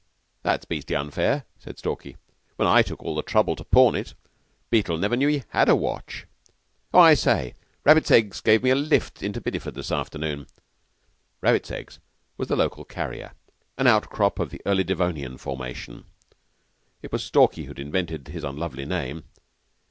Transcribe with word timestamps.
"That's 0.41 0.65
beastly 0.65 0.95
unfair," 0.95 1.45
said 1.59 1.77
Stalky, 1.77 2.17
"when 2.55 2.67
I 2.67 2.81
took 2.81 3.03
all 3.03 3.13
the 3.13 3.21
trouble 3.21 3.55
to 3.55 3.63
pawn 3.63 3.93
it. 3.93 4.15
Beetle 4.71 4.97
never 4.97 5.15
knew 5.15 5.27
he 5.27 5.43
had 5.49 5.69
a 5.69 5.75
watch. 5.75 6.25
Oh, 6.91 6.97
I 6.97 7.13
say, 7.13 7.53
Rabbits 7.83 8.09
Eggs 8.09 8.41
gave 8.41 8.63
me 8.63 8.71
a 8.71 8.75
lift 8.75 9.21
into 9.21 9.39
Bideford 9.39 9.75
this 9.75 9.91
afternoon." 9.91 10.47
Rabbits 11.39 11.69
Eggs 11.69 11.99
was 12.35 12.47
the 12.47 12.55
local 12.55 12.83
carrier 12.83 13.33
an 13.77 13.85
outcrop 13.85 14.39
of 14.39 14.49
the 14.49 14.59
early 14.65 14.83
Devonian 14.83 15.37
formation. 15.37 16.05
It 17.03 17.11
was 17.11 17.23
Stalky 17.23 17.65
who 17.65 17.67
had 17.67 17.79
invented 17.79 18.27
his 18.29 18.43
unlovely 18.43 18.85
name. 18.85 19.25